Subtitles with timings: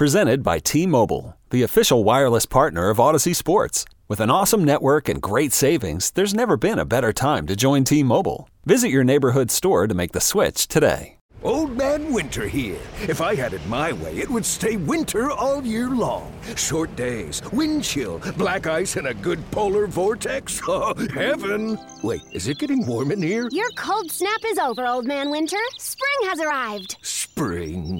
[0.00, 3.84] Presented by T Mobile, the official wireless partner of Audacy Sports.
[4.08, 7.84] With an awesome network and great savings, there's never been a better time to join
[7.84, 8.48] T Mobile.
[8.64, 11.18] Visit your neighborhood store to make the switch today.
[11.42, 12.80] Old Man Winter here.
[13.08, 16.32] If I had it my way, it would stay winter all year long.
[16.56, 20.62] Short days, wind chill, black ice, and a good polar vortex.
[20.68, 21.78] Oh, heaven!
[22.02, 23.48] Wait, is it getting warm in here?
[23.52, 25.58] Your cold snap is over, Old Man Winter.
[25.78, 26.96] Spring has arrived.
[27.02, 27.99] Spring.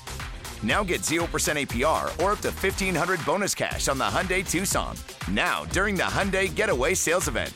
[0.63, 4.95] Now get 0% APR or up to 1500 bonus cash on the Hyundai Tucson.
[5.29, 7.53] Now, during the Hyundai Getaway Sales Event.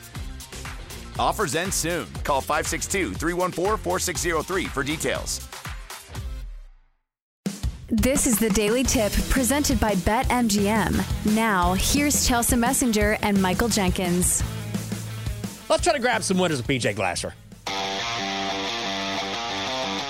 [1.19, 2.07] Offers end soon.
[2.23, 5.47] Call 562 314 4603 for details.
[7.89, 11.35] This is the Daily Tip presented by BetMGM.
[11.35, 14.43] Now, here's Chelsa Messinger and Michael Jenkins.
[15.69, 17.35] Let's try to grab some winners with PJ Glasser.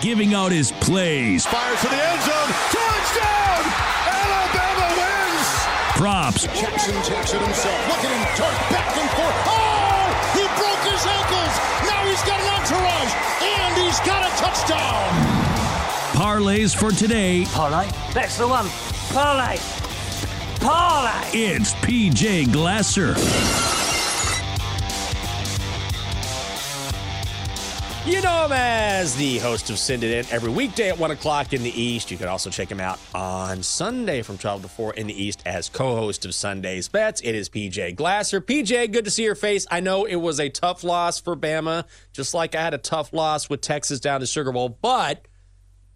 [0.01, 1.45] Giving out his plays.
[1.45, 2.54] Fires to the end zone.
[2.71, 3.61] Touchdown!
[4.07, 5.49] Alabama wins!
[5.97, 6.43] Props.
[6.57, 7.79] Jackson takes it himself.
[7.87, 9.37] Look at him turn back and forth.
[9.47, 10.05] Oh!
[10.33, 11.53] He broke his ankles.
[11.87, 13.13] Now he's got an entourage.
[13.41, 15.05] And he's got a touchdown.
[16.15, 17.45] Parlays for today.
[17.45, 17.89] Parlay?
[18.13, 18.67] That's the one.
[19.11, 19.57] Parlay.
[20.59, 21.29] Parlay.
[21.33, 23.74] It's PJ Glasser.
[28.05, 31.53] You know him as the host of Send It In every weekday at 1 o'clock
[31.53, 32.11] in the East.
[32.11, 35.41] You can also check him out on Sunday from 12 to 4 in the East
[35.47, 37.21] as co host of Sunday's Bets.
[37.21, 38.41] It is PJ Glasser.
[38.41, 39.65] PJ, good to see your face.
[39.71, 43.11] I know it was a tough loss for Bama, just like I had a tough
[43.11, 45.27] loss with Texas down to Sugar Bowl, but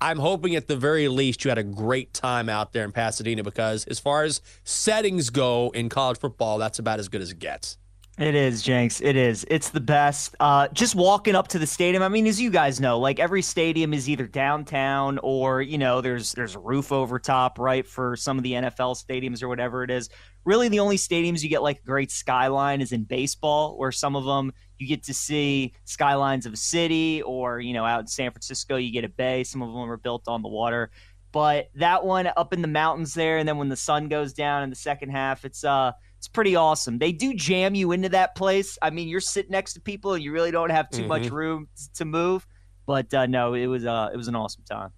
[0.02, 3.44] I'm hoping at the very least you had a great time out there in Pasadena
[3.44, 7.38] because, as far as settings go in college football, that's about as good as it
[7.38, 7.79] gets.
[8.20, 9.00] It is, Jenks.
[9.00, 9.46] It is.
[9.50, 10.36] It's the best.
[10.42, 12.04] Uh, just walking up to the stadium.
[12.04, 16.02] I mean, as you guys know, like every stadium is either downtown or you know
[16.02, 17.88] there's there's a roof over top, right?
[17.88, 20.10] For some of the NFL stadiums or whatever it is.
[20.44, 24.18] Really, the only stadiums you get like a great skyline is in baseball, where some
[24.18, 28.08] of them you get to see skylines of a city, or you know out in
[28.08, 29.46] San Francisco you get a bay.
[29.46, 30.92] Some of them are built on the water.
[31.32, 34.64] But that one up in the mountains there, and then when the sun goes down
[34.64, 36.98] in the second half, it's uh it's pretty awesome.
[36.98, 38.78] They do jam you into that place.
[38.82, 41.08] I mean, you're sitting next to people and you really don't have too mm-hmm.
[41.08, 42.46] much room to move.
[42.86, 44.92] But uh, no, it was uh, it was an awesome time.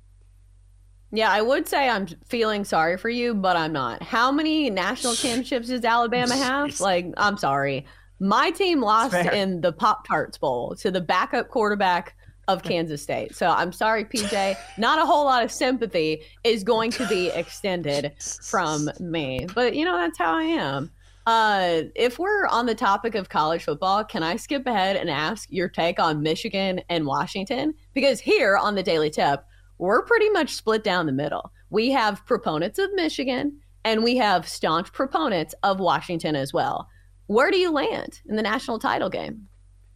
[1.12, 4.02] Yeah, I would say I'm feeling sorry for you, but I'm not.
[4.02, 6.80] How many national championships does Alabama have?
[6.80, 7.86] Like, I'm sorry.
[8.20, 12.16] My team lost in the Pop Tarts Bowl to the backup quarterback
[12.48, 13.36] of Kansas State.
[13.36, 14.56] So I'm sorry, PJ.
[14.80, 19.46] Not a whole lot of sympathy is going to be extended from me.
[19.54, 20.90] But, you know, that's how I am.
[21.28, 25.48] Uh, if we're on the topic of college football, can I skip ahead and ask
[25.52, 27.74] your take on Michigan and Washington?
[27.94, 29.44] Because here on the Daily Tip,
[29.78, 31.52] we're pretty much split down the middle.
[31.70, 36.88] We have proponents of Michigan and we have staunch proponents of Washington as well.
[37.28, 39.48] Where do you land in the national title game?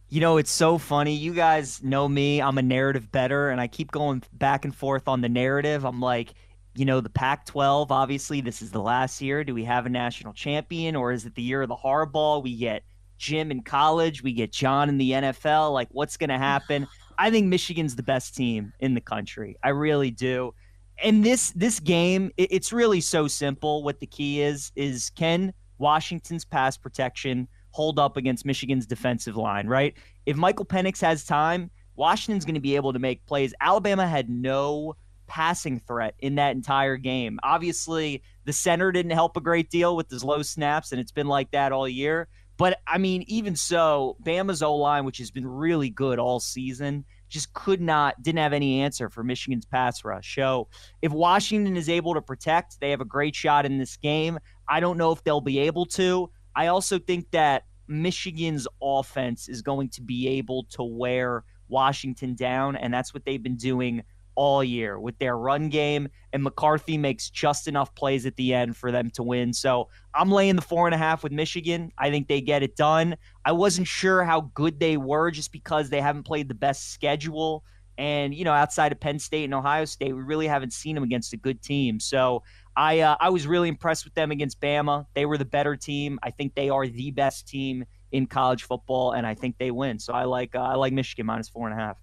[0.08, 1.14] You know, it's so funny.
[1.14, 2.40] You guys know me.
[2.40, 5.84] I'm a narrative better, and I keep going back and forth on the narrative.
[5.84, 6.34] I'm like,
[6.76, 9.44] you know, the Pac 12, obviously, this is the last year.
[9.44, 12.42] Do we have a national champion or is it the year of the Harbaugh?
[12.42, 12.82] We get
[13.18, 15.72] Jim in college, we get John in the NFL.
[15.72, 16.86] Like, what's going to happen?
[17.18, 19.56] I think Michigan's the best team in the country.
[19.62, 20.54] I really do.
[21.02, 23.82] And this this game, it, it's really so simple.
[23.82, 29.66] What the key is is can Washington's pass protection hold up against Michigan's defensive line,
[29.66, 29.94] right?
[30.24, 33.52] If Michael Penix has time, Washington's going to be able to make plays.
[33.60, 37.38] Alabama had no passing threat in that entire game.
[37.42, 41.26] Obviously, the center didn't help a great deal with his low snaps, and it's been
[41.26, 42.28] like that all year.
[42.58, 47.04] But I mean, even so, Bama's O line, which has been really good all season,
[47.28, 50.34] just could not, didn't have any answer for Michigan's pass rush.
[50.34, 50.68] So
[51.02, 54.38] if Washington is able to protect, they have a great shot in this game.
[54.68, 56.30] I don't know if they'll be able to.
[56.54, 62.76] I also think that Michigan's offense is going to be able to wear Washington down,
[62.76, 64.02] and that's what they've been doing
[64.36, 68.76] all year with their run game, and McCarthy makes just enough plays at the end
[68.76, 69.52] for them to win.
[69.52, 71.90] So I'm laying the four and a half with Michigan.
[71.98, 73.16] I think they get it done.
[73.44, 77.64] I wasn't sure how good they were just because they haven't played the best schedule.
[77.98, 81.04] And, you know, outside of Penn State and Ohio State, we really haven't seen them
[81.04, 81.98] against a good team.
[81.98, 82.42] So
[82.76, 85.06] I uh, I was really impressed with them against Bama.
[85.14, 86.18] They were the better team.
[86.22, 89.98] I think they are the best team in college football, and I think they win.
[89.98, 91.96] So I like uh, I like Michigan minus four and a half.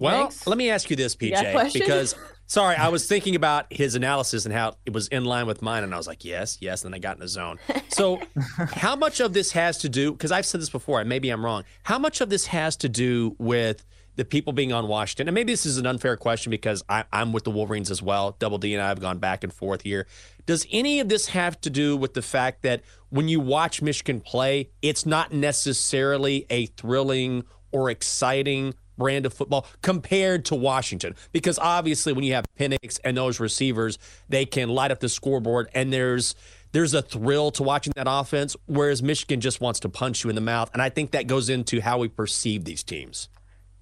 [0.00, 0.46] Well, Thanks.
[0.46, 2.16] let me ask you this, You got a PJ, because
[2.46, 5.84] sorry, I was thinking about his analysis and how it was in line with mine,
[5.84, 7.58] and I was like, yes, yes, and then I got in the zone.
[7.88, 8.18] So,
[8.72, 10.12] how much of this has to do?
[10.12, 11.64] Because I've said this before, and maybe I'm wrong.
[11.82, 13.84] How much of this has to do with
[14.16, 15.28] the people being on Washington?
[15.28, 18.36] And maybe this is an unfair question because I, I'm with the Wolverines as well.
[18.38, 20.06] Double D and I have gone back and forth here.
[20.46, 22.80] Does any of this have to do with the fact that
[23.10, 29.66] when you watch Michigan play, it's not necessarily a thrilling or exciting brand of football
[29.82, 31.16] compared to Washington.
[31.32, 33.98] Because obviously, when you have Penix and those receivers,
[34.28, 36.36] they can light up the scoreboard, and there's
[36.70, 38.56] there's a thrill to watching that offense.
[38.66, 41.48] Whereas Michigan just wants to punch you in the mouth, and I think that goes
[41.48, 43.28] into how we perceive these teams.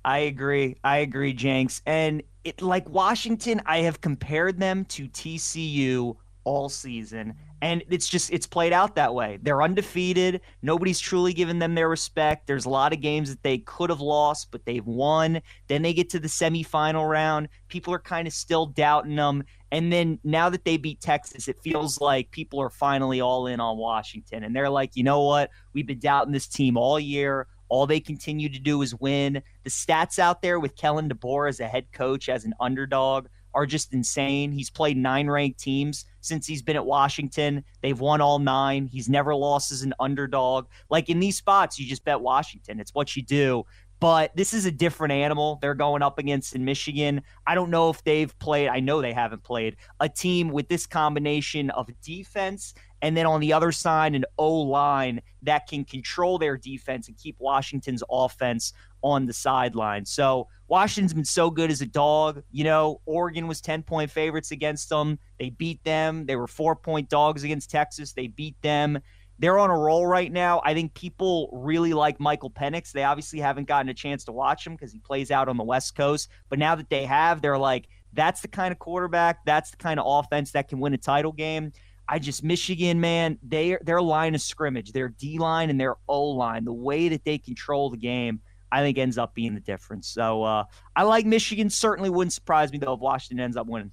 [0.04, 0.76] I agree.
[0.82, 1.82] I agree, Jenks.
[1.84, 7.34] And it like Washington, I have compared them to TCU all season.
[7.60, 9.38] And it's just it's played out that way.
[9.42, 10.40] They're undefeated.
[10.62, 12.46] Nobody's truly given them their respect.
[12.46, 15.40] There's a lot of games that they could have lost, but they've won.
[15.66, 17.48] Then they get to the semifinal round.
[17.68, 19.42] People are kind of still doubting them.
[19.72, 23.60] And then now that they beat Texas, it feels like people are finally all in
[23.60, 24.44] on Washington.
[24.44, 25.50] And they're like, you know what?
[25.72, 27.48] We've been doubting this team all year.
[27.68, 29.42] All they continue to do is win.
[29.64, 33.26] The stats out there with Kalen DeBoer as a head coach, as an underdog,
[33.58, 34.52] are just insane.
[34.52, 37.64] He's played nine ranked teams since he's been at Washington.
[37.82, 38.86] They've won all nine.
[38.86, 40.68] He's never lost as an underdog.
[40.90, 42.78] Like in these spots, you just bet Washington.
[42.78, 43.66] It's what you do.
[44.00, 47.22] But this is a different animal they're going up against in Michigan.
[47.46, 50.86] I don't know if they've played, I know they haven't played a team with this
[50.86, 56.38] combination of defense and then on the other side, an O line that can control
[56.38, 58.72] their defense and keep Washington's offense
[59.02, 60.04] on the sideline.
[60.04, 62.42] So Washington's been so good as a dog.
[62.50, 65.18] You know, Oregon was 10 point favorites against them.
[65.38, 66.26] They beat them.
[66.26, 68.12] They were four point dogs against Texas.
[68.12, 68.98] They beat them.
[69.38, 70.60] They're on a roll right now.
[70.64, 72.90] I think people really like Michael Penix.
[72.90, 75.64] They obviously haven't gotten a chance to watch him because he plays out on the
[75.64, 76.28] West Coast.
[76.48, 80.00] But now that they have, they're like, that's the kind of quarterback, that's the kind
[80.00, 81.72] of offense that can win a title game.
[82.08, 86.24] I just Michigan, man, they their line of scrimmage, their D line and their O
[86.30, 88.40] line, the way that they control the game,
[88.72, 90.08] I think ends up being the difference.
[90.08, 90.64] So uh,
[90.96, 91.68] I like Michigan.
[91.68, 93.92] Certainly wouldn't surprise me though if Washington ends up winning.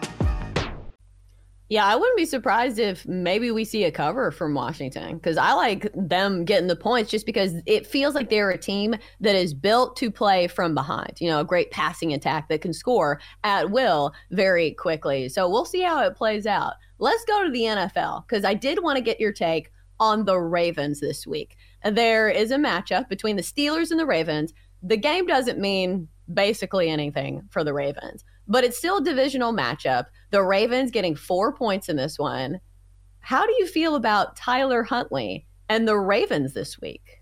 [1.71, 5.53] Yeah, I wouldn't be surprised if maybe we see a cover from Washington because I
[5.53, 9.53] like them getting the points just because it feels like they're a team that is
[9.53, 11.13] built to play from behind.
[11.21, 15.29] You know, a great passing attack that can score at will very quickly.
[15.29, 16.73] So we'll see how it plays out.
[16.99, 20.37] Let's go to the NFL because I did want to get your take on the
[20.37, 21.55] Ravens this week.
[21.89, 24.53] There is a matchup between the Steelers and the Ravens.
[24.83, 30.07] The game doesn't mean basically anything for the Ravens, but it's still a divisional matchup.
[30.31, 32.59] The Ravens getting four points in this one.
[33.19, 37.21] How do you feel about Tyler Huntley and the Ravens this week?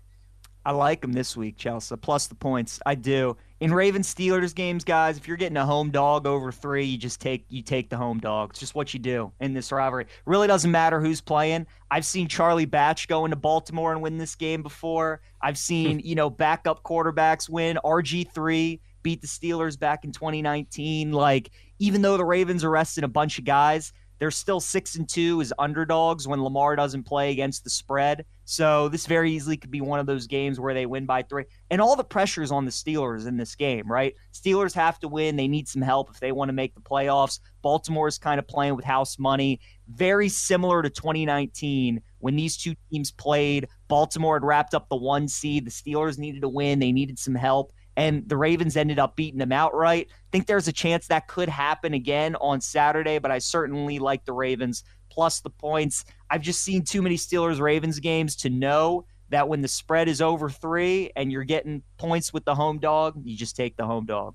[0.64, 2.00] I like them this week, Chelsa.
[2.00, 3.36] Plus the points, I do.
[3.60, 7.20] In Ravens Steelers games, guys, if you're getting a home dog over three, you just
[7.20, 8.50] take you take the home dog.
[8.50, 10.06] It's just what you do in this rivalry.
[10.26, 11.66] Really doesn't matter who's playing.
[11.90, 15.20] I've seen Charlie Batch go into Baltimore and win this game before.
[15.42, 16.06] I've seen hmm.
[16.06, 17.78] you know backup quarterbacks win.
[17.84, 21.12] RG three beat the Steelers back in 2019.
[21.12, 25.40] Like even though the Ravens arrested a bunch of guys, they're still six and two
[25.40, 28.26] as underdogs when Lamar doesn't play against the spread.
[28.44, 31.44] So this very easily could be one of those games where they win by three.
[31.70, 34.14] And all the pressure is on the Steelers in this game, right?
[34.34, 35.36] Steelers have to win.
[35.36, 37.40] They need some help if they want to make the playoffs.
[37.62, 39.58] Baltimore is kind of playing with house money.
[39.88, 43.68] Very similar to 2019 when these two teams played.
[43.88, 45.64] Baltimore had wrapped up the one seed.
[45.64, 46.78] The Steelers needed to win.
[46.78, 47.72] They needed some help.
[47.96, 50.08] And the Ravens ended up beating them outright.
[50.10, 54.24] I think there's a chance that could happen again on Saturday, but I certainly like
[54.24, 56.04] the Ravens plus the points.
[56.30, 60.20] I've just seen too many Steelers Ravens games to know that when the spread is
[60.20, 64.06] over three and you're getting points with the home dog, you just take the home
[64.06, 64.34] dog.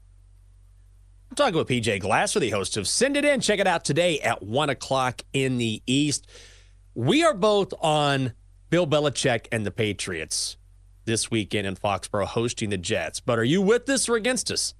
[1.29, 3.41] I'm talking with PJ Glasser, the host of Send It In.
[3.41, 6.27] Check it out today at 1 o'clock in the East.
[6.93, 8.33] We are both on
[8.69, 10.55] Bill Belichick and the Patriots
[11.05, 13.19] this weekend in Foxborough hosting the Jets.
[13.19, 14.73] But are you with us or against us?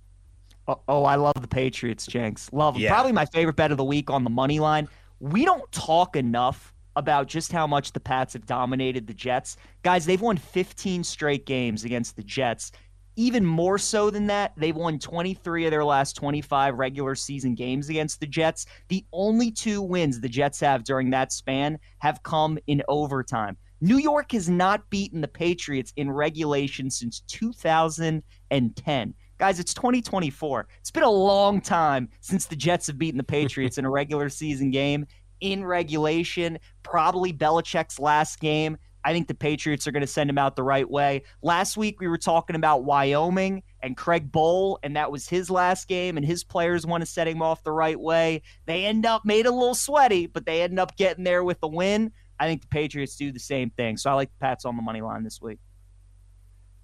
[0.68, 2.52] Oh, oh I love the Patriots, Jenks.
[2.52, 2.84] Love them.
[2.84, 2.92] Yeah.
[2.92, 4.88] Probably my favorite bet of the week on the money line.
[5.20, 9.58] We don't talk enough about just how much the Pats have dominated the Jets.
[9.84, 12.72] Guys, they've won 15 straight games against the Jets.
[13.18, 17.90] Even more so than that, they've won 23 of their last 25 regular season games
[17.90, 18.66] against the Jets.
[18.90, 23.58] The only two wins the Jets have during that span have come in overtime.
[23.82, 29.14] New York has not beaten the Patriots in regulation since 2010.
[29.38, 30.68] Guys, it's 2024.
[30.80, 34.30] It's been a long time since the Jets have beaten the Patriots in a regular
[34.30, 35.06] season game
[35.42, 36.58] in regulation.
[36.84, 38.78] Probably Belichick's last game.
[39.04, 41.22] I think the Patriots are going to send him out the right way.
[41.44, 45.88] Last week, we were talking about Wyoming and Craig Bohl, and that was his last
[45.88, 48.42] game, and his players want to set him off the right way.
[48.66, 51.68] They end up made a little sweaty, but they end up getting there with the
[51.68, 52.12] win.
[52.40, 53.98] I think the Patriots do the same thing.
[53.98, 55.60] So I like the Pats on the money line this week.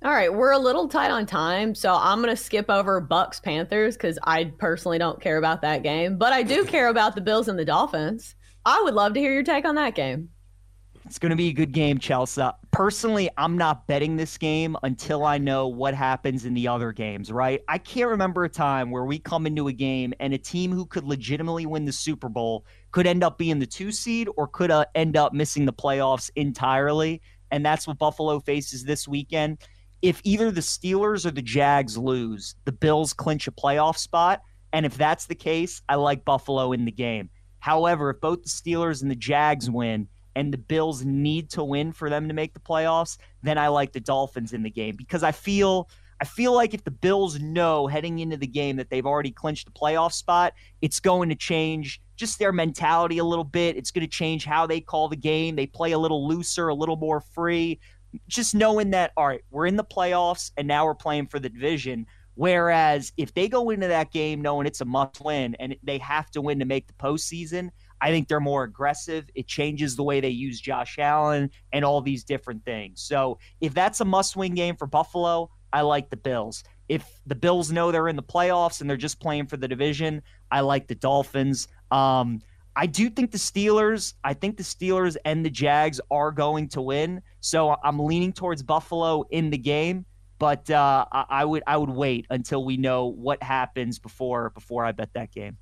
[0.04, 3.40] All right, we're a little tight on time, so I'm going to skip over Bucks
[3.40, 7.22] Panthers because I personally don't care about that game, but I do care about the
[7.22, 8.34] Bills and the Dolphins.
[8.66, 10.30] I would love to hear your take on that game.
[11.06, 12.54] It's going to be a good game, Chelsa.
[12.72, 17.32] Personally, I'm not betting this game until I know what happens in the other games,
[17.32, 17.62] right?
[17.68, 20.86] I can't remember a time where we come into a game and a team who
[20.86, 24.70] could legitimately win the Super Bowl could end up being the two seed or could
[24.70, 27.22] uh, end up missing the playoffs entirely.
[27.50, 29.58] And that's what Buffalo faces this weekend
[30.02, 34.42] if either the Steelers or the Jags lose, the Bills clinch a playoff spot.
[34.74, 37.30] And if that's the case, I like Buffalo in the game.
[37.60, 41.92] However, if both the Steelers and the Jags win and the Bills need to win
[41.92, 45.24] for them to make the playoffs, then I like the Dolphins in the game because
[45.24, 49.08] I feel I feel like if the Bills know heading into the game that they've
[49.08, 53.76] already clinched the playoff spot, it's going to change just their mentality a little bit.
[53.76, 55.56] It's going to change how they call the game.
[55.56, 57.80] They play a little looser, a little more free
[58.28, 61.50] just knowing that, all right, we're in the playoffs and now we're playing for the
[61.50, 62.06] division.
[62.36, 66.30] Whereas if they go into that game knowing it's a must win and they have
[66.32, 67.70] to win to make the postseason,
[68.02, 69.30] I think they're more aggressive.
[69.36, 73.02] It changes the way they use Josh Allen and all these different things.
[73.02, 76.64] So if that's a must win game for Buffalo, I like the Bills.
[76.90, 80.22] If the Bills know they're in the playoffs and they're just playing for the division,
[80.50, 81.68] I like the Dolphins.
[81.92, 82.42] Um,
[82.76, 86.82] I do think the Steelers, I think the Steelers and the Jags are going to
[86.82, 87.22] win.
[87.40, 90.06] So I'm leaning towards Buffalo in the game,
[90.40, 94.92] but uh, I would I would wait until we know what happens before before I
[94.92, 95.58] bet that game.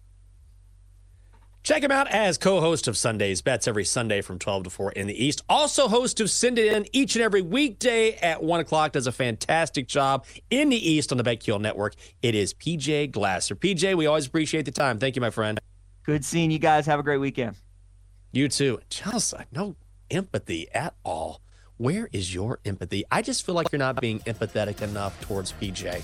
[1.70, 5.06] Check him out as co-host of Sunday's Bets every Sunday from 12 to 4 in
[5.06, 5.44] the East.
[5.48, 8.94] Also host of Send It In each and every weekday at 1 o'clock.
[8.94, 11.94] Does a fantastic job in the East on the BetQL Network.
[12.24, 13.56] It is PJ Glasser.
[13.56, 14.98] PJ, we always appreciate the time.
[14.98, 15.60] Thank you, my friend.
[16.02, 16.88] Good seeing you guys.
[16.88, 17.56] Have a great weekend.
[18.32, 18.80] You too.
[18.90, 19.76] Chelsa, no
[20.10, 21.40] empathy at all.
[21.78, 23.04] Where is your empathy?
[23.12, 26.02] I just feel like you're not being empathetic enough towards PJ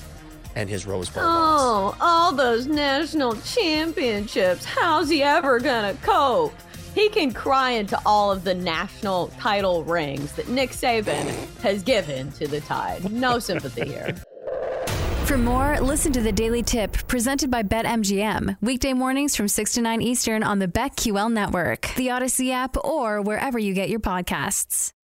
[0.56, 1.24] and his Rose Bowl.
[1.26, 4.66] Oh, all those national championships.
[4.66, 6.54] How's he ever gonna cope?
[6.94, 11.28] He can cry into all of the national title rings that Nick Saban
[11.62, 13.12] has given to the Tide.
[13.12, 14.16] No sympathy here.
[15.26, 18.58] For more, listen to the Daily Tip presented by BetMGM.
[18.62, 23.22] Weekday mornings from 6 to 9 Eastern on the BetQL network, the Audacy app, or
[23.22, 24.92] wherever you get your podcasts.